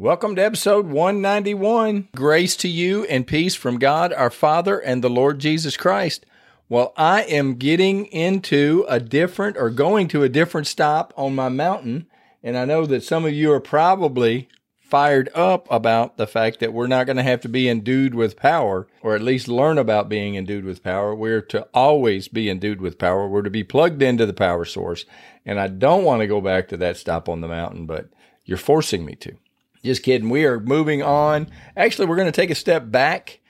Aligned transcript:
Welcome 0.00 0.36
to 0.36 0.44
episode 0.44 0.86
191. 0.86 2.08
Grace 2.14 2.54
to 2.54 2.68
you 2.68 3.04
and 3.06 3.26
peace 3.26 3.56
from 3.56 3.80
God 3.80 4.12
our 4.12 4.30
Father 4.30 4.78
and 4.78 5.02
the 5.02 5.10
Lord 5.10 5.40
Jesus 5.40 5.76
Christ. 5.76 6.24
Well, 6.68 6.92
I 6.96 7.22
am 7.22 7.56
getting 7.56 8.06
into 8.06 8.86
a 8.88 9.00
different 9.00 9.56
or 9.56 9.70
going 9.70 10.06
to 10.08 10.22
a 10.22 10.28
different 10.28 10.68
stop 10.68 11.12
on 11.16 11.34
my 11.34 11.48
mountain. 11.48 12.06
And 12.44 12.56
I 12.56 12.64
know 12.64 12.86
that 12.86 13.02
some 13.02 13.24
of 13.24 13.32
you 13.32 13.50
are 13.52 13.60
probably 13.60 14.48
fired 14.78 15.30
up 15.34 15.66
about 15.68 16.16
the 16.16 16.28
fact 16.28 16.60
that 16.60 16.72
we're 16.72 16.86
not 16.86 17.06
going 17.06 17.16
to 17.16 17.22
have 17.24 17.40
to 17.40 17.48
be 17.48 17.68
endued 17.68 18.14
with 18.14 18.36
power, 18.36 18.86
or 19.02 19.16
at 19.16 19.20
least 19.20 19.48
learn 19.48 19.78
about 19.78 20.08
being 20.08 20.36
endued 20.36 20.64
with 20.64 20.84
power. 20.84 21.12
We're 21.12 21.42
to 21.42 21.66
always 21.74 22.28
be 22.28 22.48
endued 22.48 22.80
with 22.80 22.98
power. 23.00 23.26
We're 23.26 23.42
to 23.42 23.50
be 23.50 23.64
plugged 23.64 24.00
into 24.00 24.26
the 24.26 24.32
power 24.32 24.64
source. 24.64 25.04
And 25.44 25.58
I 25.58 25.66
don't 25.66 26.04
want 26.04 26.20
to 26.20 26.28
go 26.28 26.40
back 26.40 26.68
to 26.68 26.76
that 26.76 26.96
stop 26.96 27.28
on 27.28 27.40
the 27.40 27.48
mountain, 27.48 27.84
but 27.86 28.10
you're 28.44 28.58
forcing 28.58 29.04
me 29.04 29.16
to. 29.16 29.36
Just 29.84 30.02
kidding. 30.02 30.28
We 30.28 30.44
are 30.44 30.60
moving 30.60 31.02
on. 31.02 31.48
Actually, 31.76 32.06
we're 32.06 32.16
going 32.16 32.30
to 32.30 32.32
take 32.32 32.50
a 32.50 32.54
step 32.54 32.90
back 32.90 33.40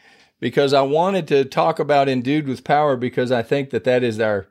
because 0.41 0.73
I 0.73 0.83
wanted 0.83 1.29
to 1.29 1.45
talk 1.45 1.79
about 1.79 2.09
endued 2.09 2.47
with 2.47 2.65
power 2.65 2.97
because 2.97 3.33
I 3.33 3.43
think 3.43 3.71
that 3.71 3.85
that 3.85 4.03
is 4.03 4.21
our 4.21 4.49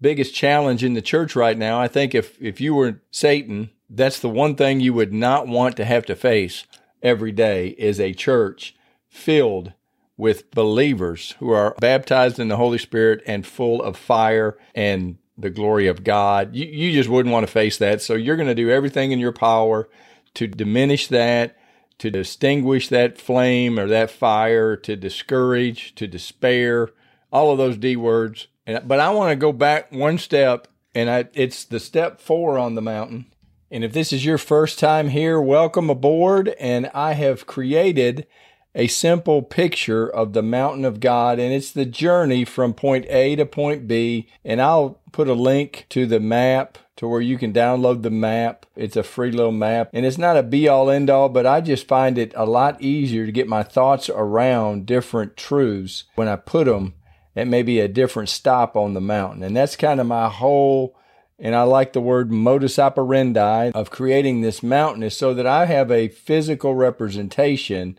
biggest 0.00 0.34
challenge 0.34 0.82
in 0.82 0.94
the 0.94 1.02
church 1.02 1.36
right 1.36 1.56
now. 1.56 1.80
I 1.80 1.88
think 1.88 2.14
if 2.14 2.40
if 2.40 2.60
you 2.60 2.74
were 2.74 3.00
Satan, 3.10 3.70
that's 3.88 4.18
the 4.18 4.28
one 4.28 4.56
thing 4.56 4.80
you 4.80 4.94
would 4.94 5.12
not 5.12 5.46
want 5.46 5.76
to 5.76 5.84
have 5.84 6.04
to 6.06 6.16
face 6.16 6.64
every 7.02 7.32
day 7.32 7.68
is 7.78 8.00
a 8.00 8.12
church 8.12 8.74
filled 9.08 9.72
with 10.16 10.50
believers 10.50 11.34
who 11.38 11.50
are 11.50 11.74
baptized 11.80 12.38
in 12.38 12.48
the 12.48 12.56
Holy 12.56 12.78
Spirit 12.78 13.22
and 13.26 13.46
full 13.46 13.82
of 13.82 13.96
fire 13.96 14.56
and 14.74 15.18
the 15.36 15.50
glory 15.50 15.86
of 15.86 16.04
God. 16.04 16.54
You, 16.54 16.66
you 16.66 16.92
just 16.92 17.08
wouldn't 17.08 17.32
want 17.32 17.46
to 17.46 17.52
face 17.52 17.78
that. 17.78 18.02
So 18.02 18.14
you're 18.14 18.36
going 18.36 18.48
to 18.48 18.54
do 18.54 18.70
everything 18.70 19.12
in 19.12 19.18
your 19.18 19.32
power 19.32 19.88
to 20.34 20.46
diminish 20.46 21.08
that, 21.08 21.56
to 21.98 22.10
distinguish 22.10 22.88
that 22.88 23.18
flame 23.18 23.78
or 23.78 23.86
that 23.86 24.10
fire, 24.10 24.76
to 24.76 24.96
discourage, 24.96 25.94
to 25.94 26.06
despair, 26.06 26.90
all 27.30 27.52
of 27.52 27.58
those 27.58 27.76
D 27.76 27.96
words. 27.96 28.48
And, 28.66 28.86
but 28.86 29.00
I 29.00 29.10
want 29.10 29.30
to 29.30 29.36
go 29.36 29.52
back 29.52 29.92
one 29.92 30.18
step, 30.18 30.68
and 30.94 31.10
I, 31.10 31.26
it's 31.34 31.64
the 31.64 31.80
step 31.80 32.20
four 32.20 32.58
on 32.58 32.74
the 32.74 32.82
mountain. 32.82 33.26
And 33.70 33.84
if 33.84 33.92
this 33.92 34.12
is 34.12 34.24
your 34.24 34.38
first 34.38 34.78
time 34.78 35.08
here, 35.08 35.40
welcome 35.40 35.88
aboard. 35.88 36.54
And 36.60 36.90
I 36.92 37.14
have 37.14 37.46
created 37.46 38.26
a 38.74 38.86
simple 38.86 39.42
picture 39.42 40.06
of 40.08 40.32
the 40.32 40.42
mountain 40.42 40.84
of 40.84 41.00
God, 41.00 41.38
and 41.38 41.52
it's 41.52 41.72
the 41.72 41.86
journey 41.86 42.44
from 42.44 42.74
point 42.74 43.06
A 43.08 43.36
to 43.36 43.46
point 43.46 43.88
B. 43.88 44.28
And 44.44 44.60
I'll 44.60 45.00
put 45.12 45.28
a 45.28 45.34
link 45.34 45.86
to 45.90 46.04
the 46.04 46.20
map 46.20 46.78
to 46.96 47.08
where 47.08 47.20
you 47.20 47.38
can 47.38 47.52
download 47.52 48.02
the 48.02 48.10
map. 48.10 48.66
It's 48.76 48.96
a 48.96 49.02
free 49.02 49.30
little 49.30 49.52
map, 49.52 49.90
and 49.92 50.04
it's 50.04 50.18
not 50.18 50.36
a 50.36 50.42
be 50.42 50.68
all 50.68 50.90
end 50.90 51.10
all, 51.10 51.28
but 51.28 51.46
I 51.46 51.60
just 51.60 51.88
find 51.88 52.18
it 52.18 52.32
a 52.36 52.46
lot 52.46 52.80
easier 52.82 53.26
to 53.26 53.32
get 53.32 53.48
my 53.48 53.62
thoughts 53.62 54.10
around 54.10 54.86
different 54.86 55.36
truths 55.36 56.04
when 56.14 56.28
I 56.28 56.36
put 56.36 56.66
them 56.66 56.94
at 57.34 57.48
maybe 57.48 57.80
a 57.80 57.88
different 57.88 58.28
stop 58.28 58.76
on 58.76 58.94
the 58.94 59.00
mountain. 59.00 59.42
And 59.42 59.56
that's 59.56 59.76
kind 59.76 60.00
of 60.00 60.06
my 60.06 60.28
whole 60.28 60.96
and 61.42 61.56
I 61.56 61.64
like 61.64 61.92
the 61.92 62.00
word 62.00 62.30
modus 62.30 62.78
operandi 62.78 63.72
of 63.74 63.90
creating 63.90 64.40
this 64.40 64.62
mountain 64.62 65.02
is 65.02 65.16
so 65.16 65.34
that 65.34 65.46
I 65.46 65.66
have 65.66 65.90
a 65.90 66.06
physical 66.06 66.76
representation 66.76 67.98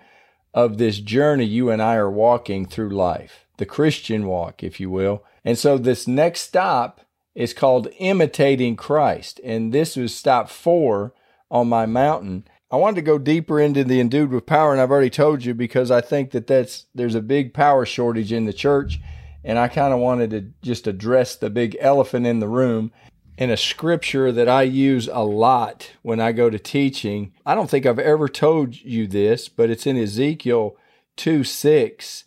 of 0.53 0.77
this 0.77 0.99
journey 0.99 1.43
you 1.43 1.69
and 1.69 1.81
I 1.81 1.95
are 1.95 2.09
walking 2.09 2.65
through 2.65 2.91
life, 2.91 3.45
the 3.57 3.65
Christian 3.65 4.27
walk, 4.27 4.63
if 4.63 4.79
you 4.79 4.89
will. 4.89 5.25
And 5.43 5.57
so 5.57 5.77
this 5.77 6.07
next 6.07 6.41
stop 6.41 7.01
is 7.35 7.53
called 7.53 7.87
imitating 7.99 8.75
Christ. 8.75 9.39
And 9.43 9.73
this 9.73 9.95
was 9.95 10.15
stop 10.15 10.49
four 10.49 11.13
on 11.49 11.67
my 11.67 11.85
mountain. 11.85 12.45
I 12.71 12.77
wanted 12.77 12.95
to 12.95 13.01
go 13.03 13.17
deeper 13.17 13.59
into 13.59 13.83
the 13.83 13.99
endued 13.99 14.31
with 14.31 14.45
power, 14.45 14.71
and 14.71 14.81
I've 14.81 14.91
already 14.91 15.09
told 15.09 15.45
you 15.45 15.53
because 15.53 15.91
I 15.91 16.01
think 16.01 16.31
that 16.31 16.47
that's 16.47 16.85
there's 16.95 17.15
a 17.15 17.21
big 17.21 17.53
power 17.53 17.85
shortage 17.85 18.31
in 18.31 18.45
the 18.45 18.53
church, 18.53 18.99
and 19.43 19.59
I 19.59 19.67
kind 19.67 19.93
of 19.93 19.99
wanted 19.99 20.31
to 20.31 20.51
just 20.63 20.87
address 20.87 21.35
the 21.35 21.51
big 21.51 21.77
elephant 21.79 22.25
in 22.25 22.39
the 22.39 22.47
room 22.47 22.91
in 23.37 23.49
a 23.49 23.57
scripture 23.57 24.31
that 24.31 24.49
I 24.49 24.63
use 24.63 25.07
a 25.07 25.23
lot 25.23 25.91
when 26.01 26.19
I 26.19 26.31
go 26.31 26.49
to 26.49 26.59
teaching. 26.59 27.33
I 27.45 27.55
don't 27.55 27.69
think 27.69 27.85
I've 27.85 27.99
ever 27.99 28.27
told 28.27 28.75
you 28.81 29.07
this, 29.07 29.49
but 29.49 29.69
it's 29.69 29.87
in 29.87 29.97
Ezekiel 29.97 30.75
2 31.17 31.43
6. 31.43 32.23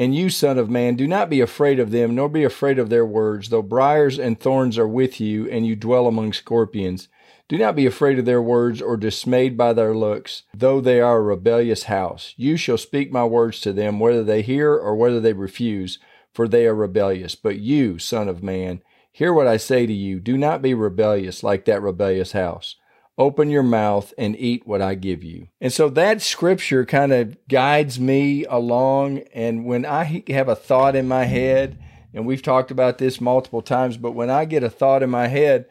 And 0.00 0.14
you, 0.14 0.30
son 0.30 0.56
of 0.56 0.70
man, 0.70 0.96
do 0.96 1.06
not 1.06 1.28
be 1.28 1.42
afraid 1.42 1.78
of 1.78 1.90
them, 1.90 2.14
nor 2.14 2.30
be 2.30 2.42
afraid 2.42 2.78
of 2.78 2.88
their 2.88 3.04
words, 3.04 3.50
though 3.50 3.60
briars 3.60 4.18
and 4.18 4.40
thorns 4.40 4.78
are 4.78 4.88
with 4.88 5.20
you, 5.20 5.46
and 5.50 5.66
you 5.66 5.76
dwell 5.76 6.06
among 6.06 6.32
scorpions. 6.32 7.08
Do 7.48 7.58
not 7.58 7.76
be 7.76 7.84
afraid 7.84 8.18
of 8.18 8.24
their 8.24 8.40
words, 8.40 8.80
or 8.80 8.96
dismayed 8.96 9.58
by 9.58 9.74
their 9.74 9.94
looks, 9.94 10.44
though 10.54 10.80
they 10.80 11.02
are 11.02 11.18
a 11.18 11.22
rebellious 11.22 11.82
house. 11.82 12.32
You 12.38 12.56
shall 12.56 12.78
speak 12.78 13.12
my 13.12 13.26
words 13.26 13.60
to 13.60 13.74
them, 13.74 14.00
whether 14.00 14.24
they 14.24 14.40
hear 14.40 14.72
or 14.72 14.96
whether 14.96 15.20
they 15.20 15.34
refuse, 15.34 15.98
for 16.32 16.48
they 16.48 16.66
are 16.66 16.74
rebellious. 16.74 17.34
But 17.34 17.58
you, 17.58 17.98
son 17.98 18.26
of 18.26 18.42
man, 18.42 18.80
Hear 19.12 19.32
what 19.32 19.46
I 19.46 19.56
say 19.56 19.86
to 19.86 19.92
you. 19.92 20.20
Do 20.20 20.38
not 20.38 20.62
be 20.62 20.72
rebellious 20.72 21.42
like 21.42 21.64
that 21.64 21.82
rebellious 21.82 22.32
house. 22.32 22.76
Open 23.18 23.50
your 23.50 23.62
mouth 23.62 24.14
and 24.16 24.34
eat 24.38 24.66
what 24.66 24.80
I 24.80 24.94
give 24.94 25.22
you. 25.22 25.48
And 25.60 25.72
so 25.72 25.88
that 25.90 26.22
scripture 26.22 26.86
kind 26.86 27.12
of 27.12 27.36
guides 27.48 28.00
me 28.00 28.44
along. 28.46 29.18
And 29.34 29.66
when 29.66 29.84
I 29.84 30.24
have 30.28 30.48
a 30.48 30.56
thought 30.56 30.96
in 30.96 31.06
my 31.06 31.24
head, 31.24 31.78
and 32.14 32.26
we've 32.26 32.42
talked 32.42 32.70
about 32.70 32.98
this 32.98 33.20
multiple 33.20 33.62
times, 33.62 33.96
but 33.96 34.12
when 34.12 34.30
I 34.30 34.44
get 34.44 34.64
a 34.64 34.70
thought 34.70 35.02
in 35.02 35.10
my 35.10 35.28
head, 35.28 35.66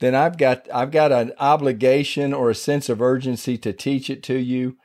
then 0.00 0.14
I've 0.14 0.36
got 0.36 0.68
I've 0.72 0.90
got 0.90 1.12
an 1.12 1.32
obligation 1.38 2.32
or 2.32 2.50
a 2.50 2.54
sense 2.54 2.88
of 2.88 3.02
urgency 3.02 3.56
to 3.58 3.72
teach 3.72 4.10
it 4.10 4.22
to 4.24 4.36
you. 4.36 4.76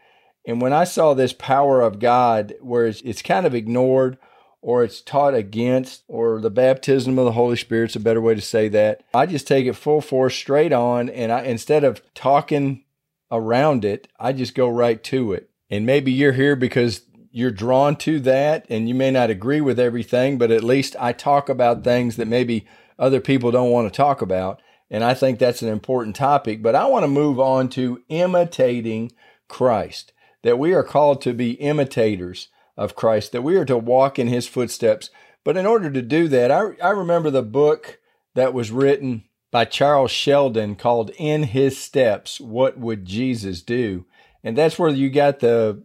And 0.48 0.62
when 0.62 0.74
I 0.74 0.86
saw 0.86 1.14
this 1.14 1.34
power 1.34 1.82
of 1.82 2.00
God, 2.00 2.56
where 2.62 2.88
it's, 2.88 3.02
it's 3.02 3.22
kind 3.22 3.46
of 3.46 3.54
ignored 3.54 4.18
or 4.62 4.84
it's 4.84 5.02
taught 5.02 5.34
against, 5.34 6.04
or 6.08 6.40
the 6.40 6.50
baptism 6.50 7.18
of 7.18 7.26
the 7.26 7.32
Holy 7.32 7.56
Spirit's 7.56 7.96
a 7.96 8.00
better 8.00 8.22
way 8.22 8.36
to 8.36 8.42
say 8.42 8.68
that. 8.70 9.04
I 9.14 9.26
just 9.26 9.48
take 9.48 9.66
it 9.66 9.76
full 9.76 10.02
force 10.02 10.36
straight 10.36 10.72
on, 10.72 11.10
and 11.10 11.32
I 11.32 11.44
instead 11.44 11.84
of 11.84 12.02
talking 12.14 12.84
around 13.32 13.84
it, 13.84 14.08
I 14.20 14.34
just 14.34 14.54
go 14.54 14.70
right 14.70 15.04
to 15.06 15.34
it. 15.34 15.50
And 15.70 15.86
maybe 15.86 16.12
you're 16.12 16.34
here 16.34 16.56
because 16.56 17.04
you're 17.32 17.50
drawn 17.50 17.96
to 17.96 18.20
that, 18.20 18.66
and 18.70 18.88
you 18.88 18.94
may 18.94 19.10
not 19.10 19.30
agree 19.30 19.62
with 19.62 19.80
everything, 19.80 20.38
but 20.38 20.52
at 20.52 20.64
least 20.64 20.96
I 21.00 21.14
talk 21.14 21.50
about 21.50 21.84
things 21.84 22.18
that 22.18 22.28
maybe 22.28 22.68
other 23.00 23.22
people 23.22 23.52
don't 23.52 23.72
want 23.72 23.92
to 23.92 23.98
talk 23.98 24.22
about. 24.22 24.62
And 24.90 25.04
I 25.04 25.14
think 25.14 25.40
that's 25.40 25.62
an 25.62 25.70
important 25.70 26.18
topic. 26.18 26.62
But 26.62 26.76
I 26.76 26.86
want 26.86 27.04
to 27.04 27.08
move 27.08 27.40
on 27.40 27.70
to 27.70 28.04
imitating 28.10 29.14
Christ, 29.48 30.12
that 30.44 30.60
we 30.60 30.74
are 30.74 30.84
called 30.84 31.22
to 31.22 31.34
be 31.34 31.52
imitators 31.52 32.50
of 32.82 32.96
Christ, 32.96 33.32
that 33.32 33.44
we 33.44 33.56
are 33.58 33.66
to 33.66 33.78
walk 33.78 34.18
in 34.18 34.28
his 34.28 34.48
footsteps. 34.48 35.10
But 35.44 35.58
in 35.58 35.66
order 35.66 35.92
to 35.92 36.02
do 36.02 36.28
that, 36.30 36.52
I, 36.52 36.72
I 36.84 36.90
remember 36.90 37.30
the 37.30 37.44
book 37.44 38.00
that 38.34 38.54
was 38.54 38.72
written 38.72 39.24
by 39.52 39.66
Charles 39.66 40.12
Sheldon 40.12 40.76
called 40.76 41.12
In 41.18 41.44
His 41.44 41.78
Steps 41.78 42.40
What 42.40 42.80
Would 42.80 43.06
Jesus 43.06 43.62
Do? 43.62 44.06
And 44.44 44.58
that's 44.58 44.80
where 44.80 44.90
you 44.90 45.10
got 45.10 45.40
the 45.40 45.84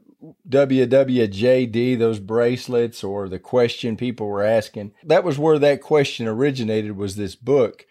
WWJD, 0.49 1.98
those 1.98 2.19
bracelets, 2.19 3.04
or 3.04 3.28
the 3.28 3.39
question 3.39 3.97
people 3.97 4.27
were 4.27 4.42
asking. 4.42 4.92
That 5.04 5.25
was 5.25 5.39
where 5.39 5.59
that 5.59 5.83
question 5.83 6.27
originated, 6.27 6.97
was 6.97 7.16
this 7.16 7.34
book. 7.34 7.87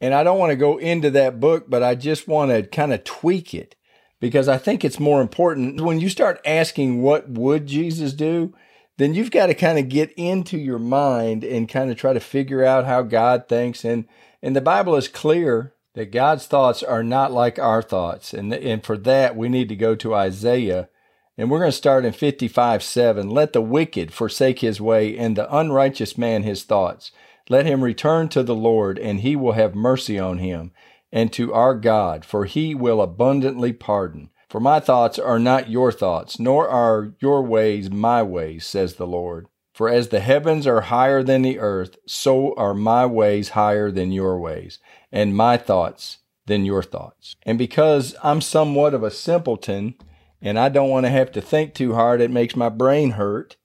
And 0.00 0.14
I 0.14 0.22
don't 0.22 0.38
want 0.38 0.50
to 0.50 0.56
go 0.56 0.78
into 0.78 1.10
that 1.12 1.40
book, 1.40 1.68
but 1.68 1.82
I 1.82 1.94
just 1.94 2.28
want 2.28 2.50
to 2.50 2.62
kind 2.62 2.92
of 2.92 3.04
tweak 3.04 3.54
it 3.54 3.74
because 4.20 4.48
I 4.48 4.58
think 4.58 4.84
it's 4.84 5.00
more 5.00 5.20
important. 5.20 5.80
When 5.80 6.00
you 6.00 6.08
start 6.08 6.40
asking 6.44 7.02
what 7.02 7.28
would 7.28 7.66
Jesus 7.66 8.12
do, 8.12 8.54
then 8.96 9.14
you've 9.14 9.30
got 9.30 9.46
to 9.46 9.54
kind 9.54 9.78
of 9.78 9.88
get 9.88 10.12
into 10.16 10.58
your 10.58 10.78
mind 10.78 11.44
and 11.44 11.68
kind 11.68 11.90
of 11.90 11.96
try 11.96 12.12
to 12.12 12.20
figure 12.20 12.64
out 12.64 12.84
how 12.84 13.02
God 13.02 13.48
thinks. 13.48 13.84
And 13.84 14.06
and 14.42 14.54
the 14.54 14.60
Bible 14.60 14.96
is 14.96 15.08
clear 15.08 15.74
that 15.94 16.12
God's 16.12 16.46
thoughts 16.46 16.82
are 16.82 17.02
not 17.02 17.32
like 17.32 17.58
our 17.58 17.80
thoughts. 17.80 18.34
And 18.34 18.52
and 18.52 18.84
for 18.84 18.96
that 18.98 19.36
we 19.36 19.48
need 19.48 19.68
to 19.68 19.76
go 19.76 19.94
to 19.94 20.14
Isaiah. 20.14 20.88
And 21.36 21.48
we're 21.48 21.60
going 21.60 21.70
to 21.70 21.76
start 21.76 22.04
in 22.04 22.12
55 22.12 22.82
7 22.82 23.30
let 23.30 23.52
the 23.52 23.62
wicked 23.62 24.12
forsake 24.12 24.58
his 24.58 24.80
way 24.80 25.16
and 25.16 25.36
the 25.36 25.54
unrighteous 25.54 26.18
man 26.18 26.42
his 26.42 26.64
thoughts. 26.64 27.12
Let 27.48 27.66
him 27.66 27.84
return 27.84 28.28
to 28.30 28.42
the 28.42 28.56
Lord 28.56 28.98
and 28.98 29.20
he 29.20 29.36
will 29.36 29.52
have 29.52 29.76
mercy 29.76 30.18
on 30.18 30.38
him 30.38 30.72
and 31.12 31.32
to 31.32 31.52
our 31.52 31.74
God, 31.74 32.24
for 32.24 32.44
he 32.44 32.74
will 32.74 33.00
abundantly 33.00 33.72
pardon. 33.72 34.30
For 34.48 34.60
my 34.60 34.80
thoughts 34.80 35.18
are 35.18 35.38
not 35.38 35.70
your 35.70 35.92
thoughts, 35.92 36.38
nor 36.38 36.68
are 36.68 37.12
your 37.20 37.42
ways 37.42 37.90
my 37.90 38.22
ways, 38.22 38.66
says 38.66 38.94
the 38.94 39.06
Lord. 39.06 39.46
For 39.74 39.88
as 39.88 40.08
the 40.08 40.20
heavens 40.20 40.66
are 40.66 40.80
higher 40.82 41.22
than 41.22 41.42
the 41.42 41.58
earth, 41.58 41.98
so 42.06 42.54
are 42.56 42.74
my 42.74 43.06
ways 43.06 43.50
higher 43.50 43.90
than 43.90 44.10
your 44.10 44.38
ways, 44.40 44.78
and 45.12 45.36
my 45.36 45.56
thoughts 45.56 46.18
than 46.46 46.64
your 46.64 46.82
thoughts. 46.82 47.36
And 47.44 47.58
because 47.58 48.16
I'm 48.22 48.40
somewhat 48.40 48.94
of 48.94 49.02
a 49.02 49.10
simpleton, 49.10 49.94
and 50.40 50.58
I 50.58 50.68
don't 50.68 50.90
want 50.90 51.06
to 51.06 51.10
have 51.10 51.30
to 51.32 51.40
think 51.40 51.74
too 51.74 51.94
hard, 51.94 52.20
it 52.20 52.30
makes 52.30 52.56
my 52.56 52.68
brain 52.68 53.12
hurt. 53.12 53.56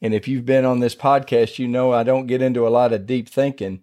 And 0.00 0.12
if 0.12 0.28
you've 0.28 0.44
been 0.44 0.64
on 0.64 0.80
this 0.80 0.94
podcast, 0.94 1.58
you 1.58 1.66
know 1.66 1.92
I 1.92 2.02
don't 2.02 2.26
get 2.26 2.42
into 2.42 2.66
a 2.66 2.70
lot 2.70 2.92
of 2.92 3.06
deep 3.06 3.28
thinking. 3.28 3.82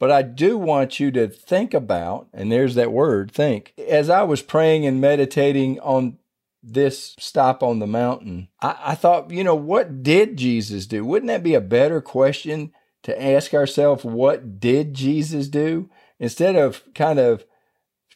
But 0.00 0.10
I 0.10 0.22
do 0.22 0.56
want 0.56 0.98
you 0.98 1.10
to 1.12 1.28
think 1.28 1.74
about, 1.74 2.28
and 2.32 2.50
there's 2.50 2.74
that 2.74 2.90
word, 2.90 3.30
think. 3.30 3.74
As 3.76 4.08
I 4.08 4.22
was 4.22 4.40
praying 4.40 4.86
and 4.86 4.98
meditating 4.98 5.78
on 5.80 6.16
this 6.62 7.14
stop 7.18 7.62
on 7.62 7.80
the 7.80 7.86
mountain, 7.86 8.48
I, 8.62 8.76
I, 8.82 8.94
thought, 8.94 9.30
you 9.30 9.44
know, 9.44 9.54
what 9.54 10.02
did 10.02 10.38
Jesus 10.38 10.86
do? 10.86 11.04
Wouldn't 11.04 11.28
that 11.28 11.42
be 11.42 11.54
a 11.54 11.60
better 11.60 12.00
question 12.00 12.72
to 13.02 13.22
ask 13.22 13.52
ourselves? 13.52 14.02
What 14.02 14.58
did 14.58 14.94
Jesus 14.94 15.48
do? 15.48 15.90
Instead 16.18 16.56
of 16.56 16.82
kind 16.94 17.18
of 17.18 17.44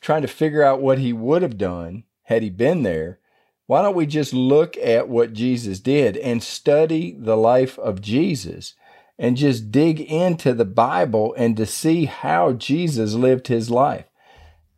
trying 0.01 0.23
to 0.23 0.29
figure 0.29 0.63
out 0.63 0.81
what 0.81 0.99
he 0.99 1.13
would 1.13 1.43
have 1.43 1.59
done 1.59 2.05
had 2.25 2.43
he 2.43 2.49
been 2.49 2.83
there, 2.83 3.19
why 3.67 3.83
don't 3.83 3.95
we 3.95 4.07
just 4.07 4.33
look 4.33 4.79
at 4.79 5.11
what 5.11 5.35
Jesus 5.35 5.81
did 5.81 6.17
and 6.17 6.43
study 6.43 7.15
the 7.19 7.37
life 7.37 7.79
of 7.79 8.01
Jesus 8.01 8.75
and 9.19 9.37
just 9.37 9.71
dig 9.71 10.01
into 10.01 10.53
the 10.53 10.65
Bible 10.65 11.35
and 11.37 11.57
to 11.57 11.67
see 11.67 12.07
how 12.07 12.53
Jesus 12.53 13.15
lived 13.15 13.49
his 13.49 13.71
life? 13.71 14.07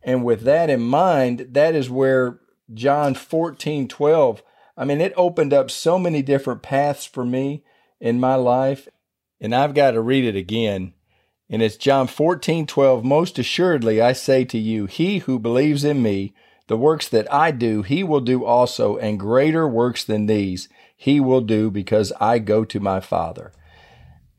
And 0.03 0.23
with 0.23 0.41
that 0.41 0.69
in 0.69 0.81
mind, 0.81 1.47
that 1.51 1.75
is 1.75 1.89
where 1.89 2.39
John 2.73 3.13
14 3.13 3.87
12, 3.87 4.43
I 4.77 4.85
mean, 4.85 5.01
it 5.01 5.13
opened 5.17 5.53
up 5.53 5.71
so 5.71 5.97
many 5.97 6.21
different 6.21 6.61
paths 6.61 7.05
for 7.05 7.25
me 7.25 7.63
in 7.99 8.19
my 8.19 8.35
life. 8.35 8.87
And 9.39 9.53
I've 9.53 9.73
got 9.73 9.91
to 9.91 10.01
read 10.01 10.25
it 10.25 10.35
again. 10.35 10.93
And 11.49 11.61
it's 11.61 11.77
John 11.77 12.07
14 12.07 12.67
12. 12.67 13.03
Most 13.03 13.39
assuredly, 13.39 14.01
I 14.01 14.13
say 14.13 14.45
to 14.45 14.57
you, 14.57 14.85
he 14.85 15.19
who 15.19 15.39
believes 15.39 15.83
in 15.83 16.01
me, 16.01 16.33
the 16.67 16.77
works 16.77 17.07
that 17.09 17.31
I 17.33 17.51
do, 17.51 17.81
he 17.81 18.03
will 18.03 18.19
do 18.19 18.43
also, 18.43 18.97
and 18.97 19.19
greater 19.19 19.67
works 19.67 20.03
than 20.03 20.25
these 20.25 20.67
he 20.97 21.19
will 21.19 21.41
do 21.41 21.69
because 21.69 22.11
I 22.19 22.39
go 22.39 22.65
to 22.65 22.79
my 22.79 22.99
Father. 22.99 23.53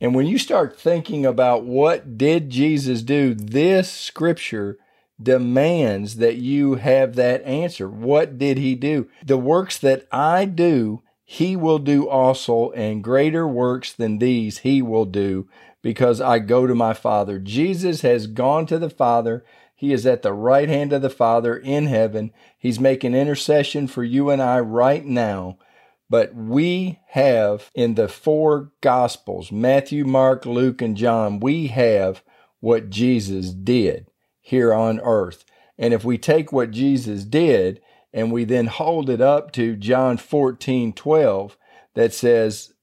And 0.01 0.15
when 0.15 0.27
you 0.27 0.37
start 0.37 0.79
thinking 0.79 1.25
about 1.25 1.65
what 1.65 2.17
did 2.17 2.49
Jesus 2.49 3.01
do, 3.01 3.33
this 3.33 3.91
scripture 3.91 4.77
demands 5.21 6.17
that 6.17 6.37
you 6.37 6.75
have 6.75 7.15
that 7.15 7.43
answer. 7.43 7.89
What 7.89 8.37
did 8.37 8.57
he 8.57 8.75
do? 8.75 9.09
The 9.25 9.37
works 9.37 9.77
that 9.79 10.07
I 10.11 10.45
do, 10.45 11.01
he 11.25 11.55
will 11.55 11.79
do 11.79 12.07
also, 12.07 12.71
and 12.71 13.03
greater 13.03 13.47
works 13.47 13.91
than 13.91 14.19
these 14.19 14.59
he 14.59 14.81
will 14.81 15.05
do 15.05 15.49
because 15.81 16.21
I 16.21 16.39
go 16.39 16.65
to 16.65 16.75
my 16.75 16.93
Father. 16.93 17.39
Jesus 17.39 18.01
has 18.01 18.27
gone 18.27 18.65
to 18.67 18.79
the 18.79 18.89
Father. 18.89 19.45
He 19.75 19.93
is 19.93 20.05
at 20.05 20.21
the 20.21 20.33
right 20.33 20.67
hand 20.67 20.93
of 20.93 21.01
the 21.01 21.09
Father 21.09 21.55
in 21.55 21.85
heaven. 21.85 22.31
He's 22.57 22.79
making 22.79 23.13
intercession 23.13 23.87
for 23.87 24.03
you 24.03 24.29
and 24.29 24.41
I 24.41 24.59
right 24.59 25.05
now. 25.05 25.57
But 26.09 26.33
we 26.33 26.99
have 27.09 27.69
in 27.75 27.95
the 27.95 28.07
four 28.07 28.71
Gospels 28.81 29.51
Matthew, 29.51 30.05
Mark, 30.05 30.45
Luke, 30.45 30.81
and 30.81 30.97
John 30.97 31.39
we 31.39 31.67
have 31.67 32.23
what 32.59 32.89
Jesus 32.89 33.51
did 33.51 34.07
here 34.41 34.73
on 34.73 34.99
earth. 35.01 35.45
And 35.77 35.93
if 35.93 36.03
we 36.03 36.17
take 36.17 36.51
what 36.51 36.71
Jesus 36.71 37.23
did 37.23 37.81
and 38.11 38.31
we 38.31 38.43
then 38.43 38.67
hold 38.67 39.09
it 39.09 39.21
up 39.21 39.51
to 39.53 39.75
John 39.75 40.17
14 40.17 40.93
12, 40.93 41.57
that 41.93 42.13
says, 42.13 42.73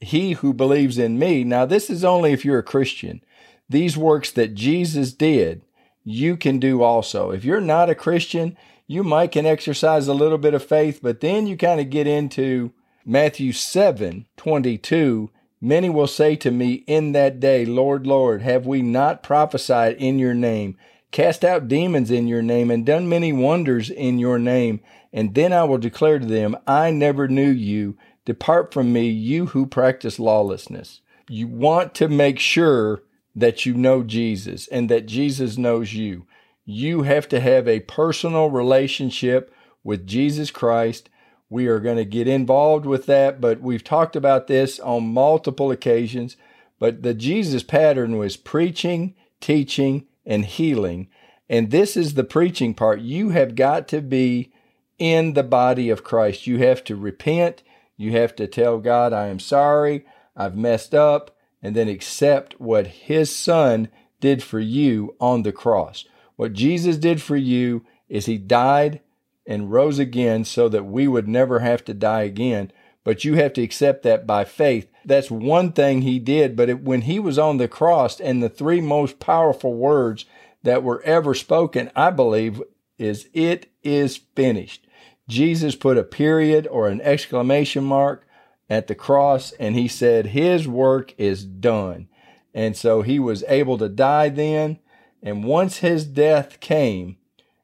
He 0.00 0.32
who 0.32 0.52
believes 0.54 0.98
in 0.98 1.18
me, 1.18 1.44
now 1.44 1.66
this 1.66 1.90
is 1.90 2.04
only 2.04 2.32
if 2.32 2.44
you're 2.44 2.58
a 2.58 2.64
Christian. 2.64 3.22
These 3.68 3.96
works 3.96 4.30
that 4.32 4.54
Jesus 4.54 5.12
did, 5.12 5.62
you 6.04 6.36
can 6.36 6.58
do 6.58 6.82
also. 6.82 7.30
If 7.30 7.44
you're 7.44 7.60
not 7.60 7.90
a 7.90 7.94
Christian, 7.94 8.56
you 8.92 9.02
might 9.02 9.32
can 9.32 9.46
exercise 9.46 10.06
a 10.06 10.12
little 10.12 10.36
bit 10.36 10.52
of 10.52 10.62
faith, 10.62 11.00
but 11.02 11.20
then 11.20 11.46
you 11.46 11.56
kind 11.56 11.80
of 11.80 11.88
get 11.88 12.06
into 12.06 12.72
Matthew 13.06 13.52
7 13.52 14.26
22. 14.36 15.30
Many 15.62 15.88
will 15.88 16.06
say 16.06 16.36
to 16.36 16.50
me 16.50 16.84
in 16.86 17.12
that 17.12 17.40
day, 17.40 17.64
Lord, 17.64 18.06
Lord, 18.06 18.42
have 18.42 18.66
we 18.66 18.82
not 18.82 19.22
prophesied 19.22 19.96
in 19.96 20.18
your 20.18 20.34
name, 20.34 20.76
cast 21.10 21.42
out 21.42 21.68
demons 21.68 22.10
in 22.10 22.26
your 22.28 22.42
name, 22.42 22.70
and 22.70 22.84
done 22.84 23.08
many 23.08 23.32
wonders 23.32 23.88
in 23.88 24.18
your 24.18 24.38
name? 24.38 24.80
And 25.10 25.34
then 25.34 25.54
I 25.54 25.64
will 25.64 25.78
declare 25.78 26.18
to 26.18 26.26
them, 26.26 26.54
I 26.66 26.90
never 26.90 27.28
knew 27.28 27.50
you. 27.50 27.96
Depart 28.26 28.74
from 28.74 28.92
me, 28.92 29.08
you 29.08 29.46
who 29.46 29.64
practice 29.64 30.18
lawlessness. 30.18 31.00
You 31.30 31.46
want 31.46 31.94
to 31.94 32.08
make 32.08 32.38
sure 32.38 33.04
that 33.34 33.64
you 33.64 33.72
know 33.72 34.02
Jesus 34.02 34.68
and 34.68 34.90
that 34.90 35.06
Jesus 35.06 35.56
knows 35.56 35.94
you. 35.94 36.26
You 36.64 37.02
have 37.02 37.28
to 37.28 37.40
have 37.40 37.66
a 37.66 37.80
personal 37.80 38.50
relationship 38.50 39.52
with 39.82 40.06
Jesus 40.06 40.50
Christ. 40.50 41.08
We 41.50 41.66
are 41.66 41.80
going 41.80 41.96
to 41.96 42.04
get 42.04 42.28
involved 42.28 42.86
with 42.86 43.06
that, 43.06 43.40
but 43.40 43.60
we've 43.60 43.84
talked 43.84 44.16
about 44.16 44.46
this 44.46 44.78
on 44.80 45.12
multiple 45.12 45.70
occasions. 45.70 46.36
But 46.78 47.02
the 47.02 47.14
Jesus 47.14 47.62
pattern 47.62 48.16
was 48.16 48.36
preaching, 48.36 49.14
teaching, 49.40 50.06
and 50.24 50.44
healing. 50.44 51.08
And 51.48 51.70
this 51.70 51.96
is 51.96 52.14
the 52.14 52.24
preaching 52.24 52.74
part. 52.74 53.00
You 53.00 53.30
have 53.30 53.54
got 53.54 53.88
to 53.88 54.00
be 54.00 54.52
in 54.98 55.34
the 55.34 55.42
body 55.42 55.90
of 55.90 56.04
Christ. 56.04 56.46
You 56.46 56.58
have 56.58 56.84
to 56.84 56.96
repent. 56.96 57.62
You 57.96 58.12
have 58.12 58.34
to 58.36 58.46
tell 58.46 58.78
God, 58.78 59.12
I 59.12 59.26
am 59.26 59.38
sorry. 59.38 60.06
I've 60.36 60.56
messed 60.56 60.94
up 60.94 61.36
and 61.60 61.76
then 61.76 61.88
accept 61.88 62.60
what 62.60 62.86
his 62.86 63.34
son 63.34 63.88
did 64.20 64.42
for 64.42 64.60
you 64.60 65.16
on 65.20 65.42
the 65.42 65.52
cross. 65.52 66.04
What 66.42 66.54
Jesus 66.54 66.96
did 66.96 67.22
for 67.22 67.36
you 67.36 67.86
is 68.08 68.26
he 68.26 68.36
died 68.36 69.00
and 69.46 69.70
rose 69.70 70.00
again 70.00 70.44
so 70.44 70.68
that 70.70 70.82
we 70.82 71.06
would 71.06 71.28
never 71.28 71.60
have 71.60 71.84
to 71.84 71.94
die 71.94 72.22
again. 72.22 72.72
But 73.04 73.24
you 73.24 73.34
have 73.34 73.52
to 73.52 73.62
accept 73.62 74.02
that 74.02 74.26
by 74.26 74.44
faith. 74.44 74.90
That's 75.04 75.30
one 75.30 75.70
thing 75.70 76.02
he 76.02 76.18
did. 76.18 76.56
But 76.56 76.68
it, 76.68 76.82
when 76.82 77.02
he 77.02 77.20
was 77.20 77.38
on 77.38 77.58
the 77.58 77.68
cross, 77.68 78.18
and 78.18 78.42
the 78.42 78.48
three 78.48 78.80
most 78.80 79.20
powerful 79.20 79.74
words 79.74 80.24
that 80.64 80.82
were 80.82 81.00
ever 81.02 81.32
spoken, 81.32 81.92
I 81.94 82.10
believe, 82.10 82.60
is 82.98 83.28
"It 83.32 83.70
is 83.84 84.16
finished." 84.34 84.84
Jesus 85.28 85.76
put 85.76 85.96
a 85.96 86.02
period 86.02 86.66
or 86.66 86.88
an 86.88 87.00
exclamation 87.02 87.84
mark 87.84 88.26
at 88.68 88.88
the 88.88 88.96
cross 88.96 89.52
and 89.60 89.76
he 89.76 89.86
said 89.86 90.26
his 90.26 90.66
work 90.66 91.14
is 91.18 91.44
done. 91.44 92.08
And 92.52 92.76
so 92.76 93.02
he 93.02 93.20
was 93.20 93.44
able 93.46 93.78
to 93.78 93.88
die 93.88 94.28
then. 94.28 94.80
And 95.22 95.44
once 95.44 95.78
his 95.78 96.04
death 96.04 96.60
came 96.60 97.16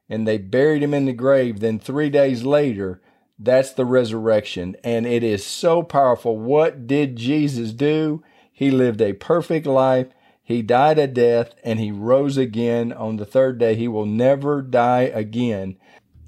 and 0.07 0.27
they 0.27 0.37
buried 0.37 0.81
him 0.81 0.93
in 0.93 1.05
the 1.05 1.13
grave, 1.13 1.59
then 1.59 1.79
three 1.79 2.09
days 2.09 2.43
later, 2.43 3.01
that's 3.37 3.71
the 3.71 3.85
resurrection. 3.85 4.75
And 4.83 5.05
it 5.05 5.23
is 5.23 5.45
so 5.45 5.83
powerful. 5.83 6.37
What 6.37 6.87
did 6.87 7.15
Jesus 7.15 7.71
do? 7.71 8.23
He 8.51 8.71
lived 8.71 9.01
a 9.01 9.13
perfect 9.13 9.65
life. 9.65 10.07
He 10.41 10.61
died 10.61 10.97
a 10.97 11.07
death 11.07 11.53
and 11.63 11.79
he 11.79 11.91
rose 11.91 12.37
again 12.37 12.91
on 12.91 13.17
the 13.17 13.25
third 13.25 13.59
day. 13.59 13.75
He 13.75 13.87
will 13.87 14.05
never 14.05 14.61
die 14.61 15.03
again. 15.13 15.77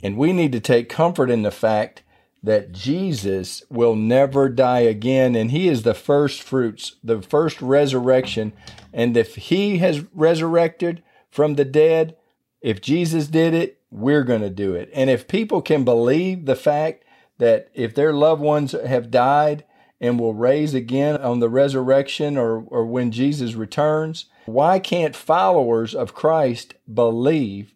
And 0.03 0.17
we 0.17 0.33
need 0.33 0.51
to 0.51 0.59
take 0.59 0.89
comfort 0.89 1.29
in 1.29 1.43
the 1.43 1.51
fact 1.51 2.03
that 2.43 2.71
Jesus 2.71 3.63
will 3.69 3.95
never 3.95 4.49
die 4.49 4.79
again, 4.79 5.35
and 5.35 5.51
He 5.51 5.67
is 5.67 5.83
the 5.83 5.93
first 5.93 6.41
fruits, 6.41 6.95
the 7.03 7.21
first 7.21 7.61
resurrection. 7.61 8.53
And 8.91 9.15
if 9.15 9.35
He 9.35 9.77
has 9.77 10.03
resurrected 10.13 11.03
from 11.31 11.55
the 11.55 11.65
dead, 11.65 12.15
if 12.61 12.81
Jesus 12.81 13.27
did 13.27 13.53
it, 13.53 13.79
we're 13.89 14.23
going 14.23 14.41
to 14.41 14.49
do 14.49 14.73
it. 14.73 14.89
And 14.93 15.09
if 15.09 15.27
people 15.27 15.61
can 15.61 15.83
believe 15.83 16.45
the 16.45 16.55
fact 16.55 17.03
that 17.39 17.69
if 17.73 17.95
their 17.95 18.13
loved 18.13 18.41
ones 18.41 18.73
have 18.73 19.09
died 19.09 19.65
and 19.99 20.19
will 20.19 20.33
raise 20.33 20.73
again 20.73 21.17
on 21.17 21.39
the 21.39 21.49
resurrection 21.49 22.37
or, 22.37 22.61
or 22.67 22.85
when 22.85 23.11
Jesus 23.11 23.55
returns, 23.55 24.25
why 24.45 24.79
can't 24.79 25.15
followers 25.15 25.95
of 25.95 26.13
Christ 26.13 26.75
believe 26.91 27.73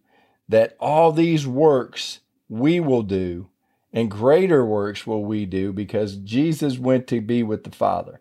that 0.47 0.75
all 0.79 1.11
these 1.11 1.47
works 1.47 2.19
we 2.47 2.79
will 2.79 3.03
do 3.03 3.49
and 3.95 4.11
greater 4.11 4.65
works 4.65 5.07
will 5.07 5.23
we 5.23 5.45
do 5.45 5.71
because 5.71 6.17
Jesus 6.17 6.77
went 6.77 7.07
to 7.07 7.21
be 7.21 7.43
with 7.43 7.63
the 7.63 7.71
Father. 7.71 8.19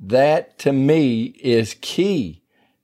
That 0.00 0.58
to 0.58 0.72
me 0.72 1.26
is 1.40 1.76
key 1.80 2.41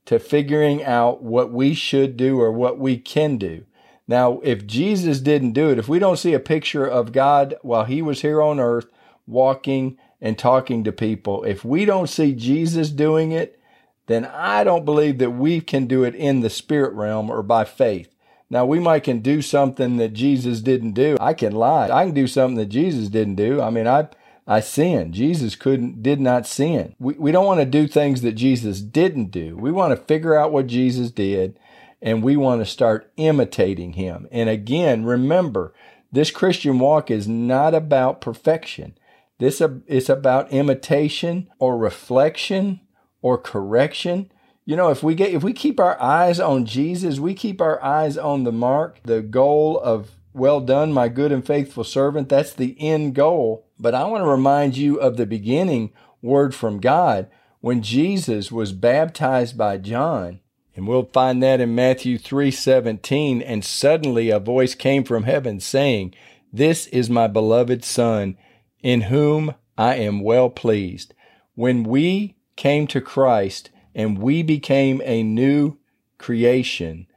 to 0.08 0.20
figuring 0.20 0.84
out 0.84 1.22
what 1.24 1.52
we 1.52 1.74
should 1.74 2.18
do 2.18 2.40
or 2.40 2.52
what 2.52 2.78
we 2.78 2.98
can 2.98 3.38
do. 3.38 3.64
Now, 4.08 4.40
if 4.44 4.66
Jesus 4.66 5.20
didn't 5.20 5.52
do 5.54 5.70
it, 5.70 5.80
if 5.80 5.88
we 5.88 6.00
don't 6.00 6.18
see 6.18 6.34
a 6.34 6.40
picture 6.40 6.86
of 6.86 7.12
God 7.12 7.56
while 7.62 7.86
he 7.86 8.02
was 8.02 8.22
here 8.22 8.42
on 8.42 8.60
earth 8.60 8.88
walking 9.26 9.98
and 10.20 10.38
talking 10.38 10.84
to 10.84 10.92
people, 10.92 11.44
if 11.44 11.64
we 11.64 11.86
don't 11.86 12.08
see 12.08 12.34
Jesus 12.34 12.90
doing 12.90 13.32
it, 13.32 13.60
then 14.08 14.26
I 14.26 14.64
don't 14.64 14.86
believe 14.86 15.18
that 15.20 15.32
we 15.32 15.62
can 15.62 15.86
do 15.88 16.04
it 16.04 16.16
in 16.16 16.42
the 16.42 16.50
spirit 16.50 16.94
realm 16.94 17.30
or 17.30 17.42
by 17.42 17.64
faith 17.64 18.10
Now 18.50 18.66
we 18.66 18.80
might 18.80 19.04
can 19.04 19.20
do 19.20 19.42
something 19.42 19.98
that 19.98 20.14
Jesus 20.14 20.60
didn't 20.62 20.92
do. 20.92 21.16
I 21.20 21.34
can 21.34 21.52
lie. 21.52 21.90
I 21.90 22.06
can 22.06 22.14
do 22.14 22.28
something 22.28 22.56
that 22.58 22.66
Jesus 22.68 23.08
didn't 23.08 23.36
do. 23.36 23.62
I 23.62 23.70
mean, 23.70 23.86
I 23.88 24.08
I 24.48 24.60
sin. 24.60 25.12
Jesus 25.12 25.54
couldn't 25.54 26.02
did 26.02 26.20
not 26.20 26.46
sin. 26.46 26.94
We 26.98 27.14
we 27.14 27.30
don't 27.30 27.46
want 27.46 27.60
to 27.60 27.66
do 27.66 27.86
things 27.86 28.22
that 28.22 28.32
Jesus 28.32 28.80
didn't 28.80 29.30
do. 29.30 29.56
We 29.56 29.70
want 29.70 29.96
to 29.96 30.04
figure 30.04 30.34
out 30.34 30.52
what 30.52 30.66
Jesus 30.66 31.10
did 31.10 31.58
and 32.00 32.22
we 32.22 32.36
want 32.36 32.62
to 32.62 32.66
start 32.66 33.12
imitating 33.16 33.92
him. 33.92 34.26
And 34.32 34.48
again, 34.48 35.04
remember, 35.04 35.74
this 36.10 36.30
Christian 36.30 36.78
walk 36.78 37.10
is 37.10 37.28
not 37.28 37.74
about 37.74 38.22
perfection. 38.22 38.96
This 39.38 39.60
is 39.60 39.82
it's 39.86 40.08
about 40.08 40.50
imitation 40.50 41.48
or 41.58 41.76
reflection 41.76 42.80
or 43.20 43.36
correction 43.36 44.30
you 44.68 44.76
know, 44.76 44.90
if 44.90 45.02
we 45.02 45.14
get 45.14 45.32
if 45.32 45.42
we 45.42 45.54
keep 45.54 45.80
our 45.80 45.98
eyes 45.98 46.38
on 46.38 46.66
Jesus, 46.66 47.18
we 47.18 47.32
keep 47.32 47.62
our 47.62 47.82
eyes 47.82 48.18
on 48.18 48.44
the 48.44 48.52
mark, 48.52 49.00
the 49.02 49.22
goal 49.22 49.80
of 49.80 50.10
well 50.32 50.60
done, 50.60 50.92
my 50.92 51.08
good 51.08 51.32
and 51.32 51.46
faithful 51.46 51.84
servant. 51.84 52.28
That's 52.28 52.52
the 52.52 52.76
end 52.78 53.14
goal. 53.14 53.66
But 53.78 53.94
I 53.94 54.04
want 54.04 54.22
to 54.22 54.28
remind 54.28 54.76
you 54.76 55.00
of 55.00 55.16
the 55.16 55.26
beginning 55.26 55.92
word 56.22 56.54
from 56.54 56.80
God 56.80 57.28
when 57.60 57.82
Jesus 57.82 58.52
was 58.52 58.72
baptized 58.72 59.56
by 59.56 59.78
John. 59.78 60.40
And 60.76 60.86
we'll 60.86 61.10
find 61.12 61.42
that 61.42 61.60
in 61.60 61.74
Matthew 61.74 62.18
3:17 62.18 63.42
and 63.42 63.64
suddenly 63.64 64.30
a 64.30 64.38
voice 64.38 64.74
came 64.74 65.02
from 65.02 65.24
heaven 65.24 65.58
saying, 65.58 66.14
"This 66.52 66.86
is 66.88 67.10
my 67.10 67.26
beloved 67.26 67.84
son 67.84 68.36
in 68.82 69.02
whom 69.02 69.54
I 69.76 69.96
am 69.96 70.20
well 70.20 70.50
pleased." 70.50 71.14
When 71.54 71.82
we 71.82 72.36
came 72.54 72.86
to 72.88 73.00
Christ, 73.00 73.70
and 73.94 74.18
we 74.18 74.44
became 74.44 75.02
a 75.04 75.24
new 75.24 75.76
creation, 76.18 77.08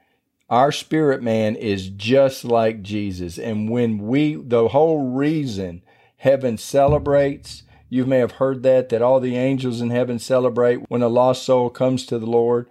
our 0.52 0.72
spirit 0.72 1.24
man 1.24 1.56
is 1.56 1.90
just 1.90 2.44
like 2.44 2.84
Jesus. 2.84 3.40
And 3.40 3.70
when 3.70 3.98
we, 4.00 4.36
the 4.36 4.68
whole 4.68 5.12
reason 5.12 5.82
heaven 6.18 6.58
celebrates, 6.58 7.64
you 7.90 8.06
may 8.06 8.20
have 8.20 8.34
heard 8.34 8.62
that, 8.64 8.90
that 8.90 9.02
all 9.02 9.22
the 9.22 9.38
angels 9.38 9.80
in 9.80 9.90
heaven 9.90 10.20
celebrate 10.20 10.90
when 10.90 11.02
a 11.02 11.08
lost 11.08 11.44
soul 11.44 11.70
comes 11.70 12.06
to 12.06 12.20
the 12.20 12.26
Lord. 12.26 12.70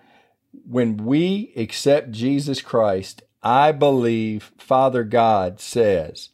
When 0.53 0.99
we 0.99 1.55
accept 1.57 2.13
Jesus 2.13 2.61
Christ, 2.61 3.23
I 3.43 3.73
believe 3.73 4.53
Father 4.59 5.03
God 5.03 5.59
says, 5.59 6.29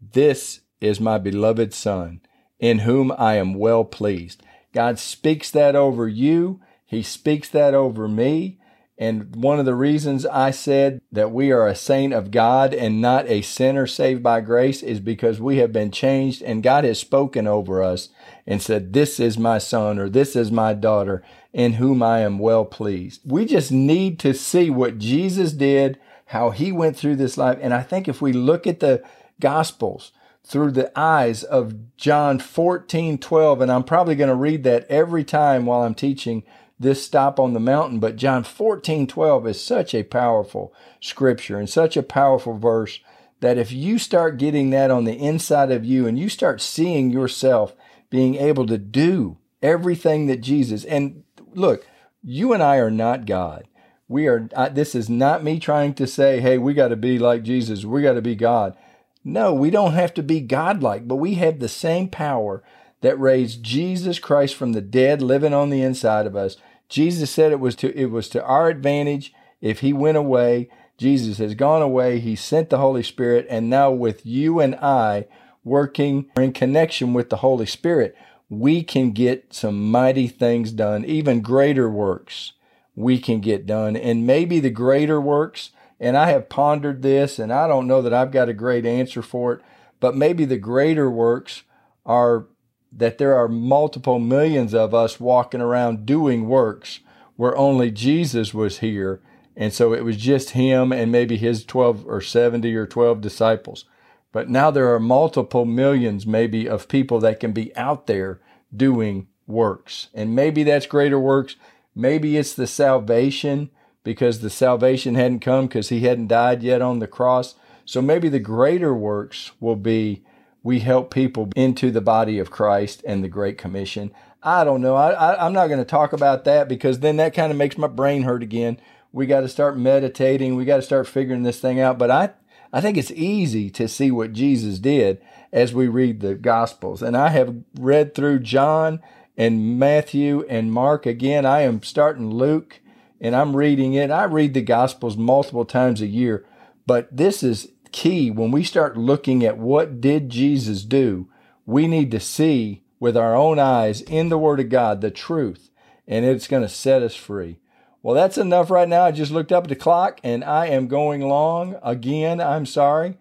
This 0.00 0.60
is 0.80 1.00
my 1.00 1.18
beloved 1.18 1.72
Son, 1.72 2.20
in 2.58 2.80
whom 2.80 3.12
I 3.16 3.36
am 3.36 3.54
well 3.54 3.84
pleased. 3.84 4.42
God 4.72 4.98
speaks 4.98 5.50
that 5.52 5.76
over 5.76 6.08
you 6.08 6.60
he 6.88 7.02
speaks 7.02 7.50
that 7.50 7.74
over 7.74 8.08
me. 8.08 8.57
And 8.98 9.36
one 9.36 9.60
of 9.60 9.64
the 9.64 9.76
reasons 9.76 10.26
I 10.26 10.50
said 10.50 11.00
that 11.12 11.30
we 11.30 11.52
are 11.52 11.68
a 11.68 11.76
saint 11.76 12.12
of 12.12 12.32
God 12.32 12.74
and 12.74 13.00
not 13.00 13.28
a 13.28 13.42
sinner 13.42 13.86
saved 13.86 14.24
by 14.24 14.40
grace 14.40 14.82
is 14.82 14.98
because 14.98 15.40
we 15.40 15.58
have 15.58 15.72
been 15.72 15.92
changed 15.92 16.42
and 16.42 16.64
God 16.64 16.82
has 16.82 16.98
spoken 16.98 17.46
over 17.46 17.80
us 17.80 18.08
and 18.44 18.60
said, 18.60 18.92
This 18.92 19.20
is 19.20 19.38
my 19.38 19.58
son 19.58 20.00
or 20.00 20.08
this 20.08 20.34
is 20.34 20.50
my 20.50 20.74
daughter 20.74 21.22
in 21.52 21.74
whom 21.74 22.02
I 22.02 22.20
am 22.20 22.40
well 22.40 22.64
pleased. 22.64 23.20
We 23.24 23.44
just 23.44 23.70
need 23.70 24.18
to 24.20 24.34
see 24.34 24.68
what 24.68 24.98
Jesus 24.98 25.52
did, 25.52 26.00
how 26.26 26.50
he 26.50 26.72
went 26.72 26.96
through 26.96 27.16
this 27.16 27.38
life. 27.38 27.58
And 27.60 27.72
I 27.72 27.82
think 27.82 28.08
if 28.08 28.20
we 28.20 28.32
look 28.32 28.66
at 28.66 28.80
the 28.80 29.04
Gospels, 29.40 30.10
through 30.44 30.70
the 30.70 30.90
eyes 30.98 31.44
of 31.44 31.96
John 31.98 32.38
14, 32.38 33.18
12, 33.18 33.60
and 33.60 33.70
I'm 33.70 33.84
probably 33.84 34.14
going 34.14 34.30
to 34.30 34.34
read 34.34 34.64
that 34.64 34.86
every 34.88 35.22
time 35.22 35.66
while 35.66 35.82
I'm 35.82 35.94
teaching 35.94 36.42
this 36.78 37.04
stop 37.04 37.40
on 37.40 37.52
the 37.52 37.60
mountain. 37.60 37.98
But 37.98 38.16
John 38.16 38.44
14, 38.44 39.06
12 39.06 39.46
is 39.46 39.60
such 39.60 39.94
a 39.94 40.02
powerful 40.02 40.72
scripture 41.00 41.58
and 41.58 41.68
such 41.68 41.96
a 41.96 42.02
powerful 42.02 42.56
verse 42.56 43.00
that 43.40 43.58
if 43.58 43.72
you 43.72 43.98
start 43.98 44.38
getting 44.38 44.70
that 44.70 44.90
on 44.90 45.04
the 45.04 45.16
inside 45.16 45.70
of 45.70 45.84
you 45.84 46.06
and 46.06 46.18
you 46.18 46.28
start 46.28 46.60
seeing 46.60 47.10
yourself 47.10 47.74
being 48.10 48.34
able 48.36 48.66
to 48.66 48.78
do 48.78 49.38
everything 49.62 50.26
that 50.26 50.40
Jesus, 50.40 50.84
and 50.84 51.24
look, 51.54 51.86
you 52.22 52.52
and 52.52 52.62
I 52.62 52.76
are 52.76 52.90
not 52.90 53.26
God. 53.26 53.66
We 54.08 54.26
are, 54.26 54.48
I, 54.56 54.70
this 54.70 54.94
is 54.94 55.08
not 55.08 55.44
me 55.44 55.58
trying 55.58 55.94
to 55.94 56.06
say, 56.06 56.40
hey, 56.40 56.58
we 56.58 56.74
got 56.74 56.88
to 56.88 56.96
be 56.96 57.18
like 57.18 57.42
Jesus. 57.42 57.84
We 57.84 58.02
got 58.02 58.14
to 58.14 58.22
be 58.22 58.34
God. 58.34 58.76
No, 59.22 59.52
we 59.52 59.70
don't 59.70 59.92
have 59.92 60.14
to 60.14 60.22
be 60.22 60.40
godlike, 60.40 61.06
but 61.06 61.16
we 61.16 61.34
have 61.34 61.58
the 61.58 61.68
same 61.68 62.08
power 62.08 62.62
that 63.02 63.20
raised 63.20 63.62
Jesus 63.62 64.18
Christ 64.18 64.54
from 64.54 64.72
the 64.72 64.80
dead 64.80 65.20
living 65.20 65.52
on 65.52 65.70
the 65.70 65.82
inside 65.82 66.26
of 66.26 66.34
us. 66.34 66.56
Jesus 66.88 67.30
said 67.30 67.52
it 67.52 67.60
was 67.60 67.74
to 67.76 67.96
it 67.96 68.06
was 68.06 68.28
to 68.30 68.44
our 68.44 68.68
advantage 68.68 69.32
if 69.60 69.80
he 69.80 69.92
went 69.92 70.16
away. 70.16 70.68
Jesus 70.96 71.38
has 71.38 71.54
gone 71.54 71.82
away. 71.82 72.18
He 72.18 72.34
sent 72.34 72.70
the 72.70 72.78
Holy 72.78 73.02
Spirit 73.02 73.46
and 73.48 73.70
now 73.70 73.90
with 73.90 74.26
you 74.26 74.60
and 74.60 74.74
I 74.76 75.26
working 75.64 76.26
in 76.36 76.52
connection 76.52 77.12
with 77.12 77.30
the 77.30 77.36
Holy 77.36 77.66
Spirit, 77.66 78.16
we 78.48 78.82
can 78.82 79.12
get 79.12 79.52
some 79.52 79.90
mighty 79.90 80.26
things 80.26 80.72
done, 80.72 81.04
even 81.04 81.40
greater 81.40 81.88
works 81.88 82.52
we 82.98 83.18
can 83.20 83.40
get 83.40 83.64
done. 83.64 83.96
And 83.96 84.26
maybe 84.26 84.58
the 84.58 84.70
greater 84.70 85.20
works, 85.20 85.70
and 86.00 86.16
I 86.16 86.30
have 86.30 86.48
pondered 86.48 87.02
this 87.02 87.38
and 87.38 87.52
I 87.52 87.68
don't 87.68 87.86
know 87.86 88.02
that 88.02 88.12
I've 88.12 88.32
got 88.32 88.48
a 88.48 88.54
great 88.54 88.84
answer 88.84 89.22
for 89.22 89.52
it, 89.52 89.60
but 90.00 90.16
maybe 90.16 90.44
the 90.44 90.58
greater 90.58 91.08
works 91.08 91.62
are 92.04 92.46
that 92.92 93.18
there 93.18 93.36
are 93.36 93.48
multiple 93.48 94.18
millions 94.18 94.74
of 94.74 94.94
us 94.94 95.20
walking 95.20 95.60
around 95.60 96.06
doing 96.06 96.48
works 96.48 97.00
where 97.36 97.56
only 97.56 97.90
Jesus 97.90 98.52
was 98.52 98.78
here. 98.78 99.20
And 99.56 99.72
so 99.72 99.92
it 99.92 100.04
was 100.04 100.16
just 100.16 100.50
him 100.50 100.92
and 100.92 101.12
maybe 101.12 101.36
his 101.36 101.64
12 101.64 102.06
or 102.06 102.20
70 102.20 102.74
or 102.74 102.86
12 102.86 103.20
disciples. 103.20 103.84
But 104.32 104.48
now 104.48 104.70
there 104.70 104.92
are 104.92 105.00
multiple 105.00 105.64
millions, 105.64 106.26
maybe, 106.26 106.68
of 106.68 106.88
people 106.88 107.18
that 107.20 107.40
can 107.40 107.52
be 107.52 107.74
out 107.76 108.06
there 108.06 108.40
doing 108.74 109.28
works. 109.46 110.08
And 110.14 110.34
maybe 110.34 110.62
that's 110.62 110.86
greater 110.86 111.18
works. 111.18 111.56
Maybe 111.94 112.36
it's 112.36 112.54
the 112.54 112.66
salvation 112.66 113.70
because 114.04 114.40
the 114.40 114.50
salvation 114.50 115.14
hadn't 115.14 115.40
come 115.40 115.66
because 115.66 115.88
he 115.88 116.00
hadn't 116.00 116.28
died 116.28 116.62
yet 116.62 116.82
on 116.82 116.98
the 116.98 117.06
cross. 117.06 117.54
So 117.84 118.02
maybe 118.02 118.28
the 118.28 118.38
greater 118.38 118.94
works 118.94 119.52
will 119.60 119.76
be 119.76 120.24
we 120.62 120.80
help 120.80 121.12
people 121.12 121.50
into 121.56 121.90
the 121.90 122.00
body 122.00 122.38
of 122.38 122.50
Christ 122.50 123.02
and 123.06 123.22
the 123.22 123.28
Great 123.28 123.58
Commission. 123.58 124.12
I 124.42 124.64
don't 124.64 124.80
know. 124.80 124.94
I, 124.94 125.46
am 125.46 125.52
not 125.52 125.68
going 125.68 125.78
to 125.80 125.84
talk 125.84 126.12
about 126.12 126.44
that 126.44 126.68
because 126.68 127.00
then 127.00 127.16
that 127.16 127.34
kind 127.34 127.50
of 127.50 127.58
makes 127.58 127.78
my 127.78 127.86
brain 127.86 128.22
hurt 128.22 128.42
again. 128.42 128.78
We 129.12 129.26
got 129.26 129.40
to 129.40 129.48
start 129.48 129.76
meditating. 129.76 130.54
We 130.54 130.64
got 130.64 130.76
to 130.76 130.82
start 130.82 131.06
figuring 131.06 131.42
this 131.42 131.60
thing 131.60 131.80
out. 131.80 131.98
But 131.98 132.10
I, 132.10 132.30
I 132.72 132.80
think 132.80 132.96
it's 132.96 133.10
easy 133.12 133.70
to 133.70 133.88
see 133.88 134.10
what 134.10 134.32
Jesus 134.32 134.78
did 134.78 135.20
as 135.52 135.72
we 135.72 135.88
read 135.88 136.20
the 136.20 136.34
Gospels. 136.34 137.02
And 137.02 137.16
I 137.16 137.28
have 137.30 137.56
read 137.78 138.14
through 138.14 138.40
John 138.40 139.00
and 139.36 139.78
Matthew 139.78 140.44
and 140.48 140.72
Mark 140.72 141.06
again. 141.06 141.46
I 141.46 141.62
am 141.62 141.82
starting 141.82 142.30
Luke 142.30 142.80
and 143.20 143.34
I'm 143.34 143.56
reading 143.56 143.94
it. 143.94 144.10
I 144.10 144.24
read 144.24 144.54
the 144.54 144.62
Gospels 144.62 145.16
multiple 145.16 145.64
times 145.64 146.00
a 146.00 146.06
year, 146.06 146.44
but 146.86 147.08
this 147.16 147.42
is 147.42 147.68
key 147.92 148.30
when 148.30 148.50
we 148.50 148.62
start 148.64 148.96
looking 148.96 149.44
at 149.44 149.58
what 149.58 150.00
did 150.00 150.30
Jesus 150.30 150.84
do, 150.84 151.28
we 151.66 151.86
need 151.86 152.10
to 152.12 152.20
see 152.20 152.82
with 153.00 153.16
our 153.16 153.34
own 153.34 153.58
eyes 153.58 154.00
in 154.00 154.28
the 154.28 154.38
Word 154.38 154.60
of 154.60 154.68
God 154.68 155.00
the 155.00 155.10
truth, 155.10 155.70
and 156.06 156.24
it's 156.24 156.48
going 156.48 156.62
to 156.62 156.68
set 156.68 157.02
us 157.02 157.14
free. 157.14 157.58
Well, 158.02 158.14
that's 158.14 158.38
enough 158.38 158.70
right 158.70 158.88
now. 158.88 159.04
I 159.04 159.12
just 159.12 159.32
looked 159.32 159.52
up 159.52 159.64
at 159.64 159.68
the 159.68 159.76
clock 159.76 160.20
and 160.22 160.44
I 160.44 160.66
am 160.66 160.86
going 160.86 161.20
long. 161.20 161.76
Again, 161.82 162.40
I'm 162.40 162.64
sorry. 162.64 163.18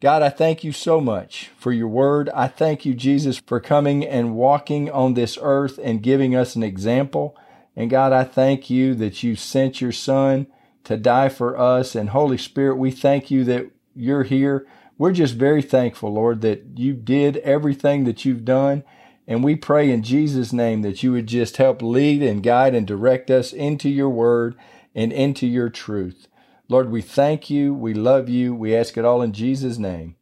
God, 0.00 0.22
I 0.22 0.28
thank 0.28 0.62
you 0.62 0.70
so 0.70 1.00
much 1.00 1.50
for 1.58 1.72
your 1.72 1.88
word. 1.88 2.28
I 2.30 2.46
thank 2.46 2.84
you, 2.84 2.94
Jesus, 2.94 3.38
for 3.38 3.58
coming 3.58 4.06
and 4.06 4.36
walking 4.36 4.90
on 4.90 5.14
this 5.14 5.38
earth 5.40 5.80
and 5.82 6.02
giving 6.02 6.36
us 6.36 6.54
an 6.54 6.62
example. 6.62 7.36
And 7.74 7.90
God, 7.90 8.12
I 8.12 8.22
thank 8.22 8.70
you 8.70 8.94
that 8.96 9.22
you 9.22 9.34
sent 9.34 9.80
your 9.80 9.92
son 9.92 10.46
to 10.84 10.96
die 10.96 11.30
for 11.30 11.58
us. 11.58 11.94
And 11.94 12.10
Holy 12.10 12.38
Spirit, 12.38 12.76
we 12.76 12.90
thank 12.90 13.30
you 13.30 13.42
that 13.44 13.70
you're 13.98 14.22
here. 14.22 14.66
We're 14.96 15.12
just 15.12 15.34
very 15.34 15.62
thankful, 15.62 16.12
Lord, 16.12 16.40
that 16.40 16.64
you 16.76 16.94
did 16.94 17.36
everything 17.38 18.04
that 18.04 18.24
you've 18.24 18.44
done. 18.44 18.84
And 19.26 19.44
we 19.44 19.56
pray 19.56 19.90
in 19.90 20.02
Jesus' 20.02 20.52
name 20.52 20.82
that 20.82 21.02
you 21.02 21.12
would 21.12 21.26
just 21.26 21.58
help 21.58 21.82
lead 21.82 22.22
and 22.22 22.42
guide 22.42 22.74
and 22.74 22.86
direct 22.86 23.30
us 23.30 23.52
into 23.52 23.88
your 23.88 24.08
word 24.08 24.56
and 24.94 25.12
into 25.12 25.46
your 25.46 25.68
truth. 25.68 26.28
Lord, 26.68 26.90
we 26.90 27.02
thank 27.02 27.50
you. 27.50 27.74
We 27.74 27.94
love 27.94 28.28
you. 28.28 28.54
We 28.54 28.74
ask 28.74 28.96
it 28.96 29.04
all 29.04 29.22
in 29.22 29.32
Jesus' 29.32 29.78
name. 29.78 30.16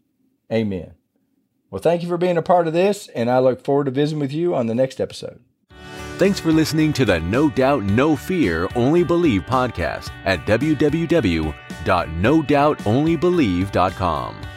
Amen. 0.53 0.95
Well, 1.71 1.83
thank 1.83 2.03
you 2.03 2.09
for 2.09 2.19
being 2.19 2.37
a 2.37 2.43
part 2.43 2.67
of 2.67 2.73
this, 2.73 3.09
and 3.09 3.29
I 3.29 3.39
look 3.41 3.65
forward 3.65 3.85
to 3.85 3.91
visiting 3.91 4.21
with 4.21 4.33
you 4.33 4.55
on 4.55 4.67
the 4.67 4.75
next 4.75 5.01
episode. 5.01 5.41
Thanks 6.19 6.41
for 6.41 6.53
listening 6.53 6.93
to 6.95 7.05
the 7.05 7.21
No 7.21 7.51
Doubt, 7.51 7.83
No 7.83 8.17
Fear, 8.17 8.69
Only 8.75 9.05
Believe 9.05 9.43
podcast 9.43 10.11
at 10.25 10.47
www.nodoubtonlybelieve.com. 11.87 14.56